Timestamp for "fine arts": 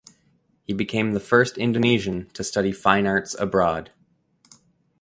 2.71-3.35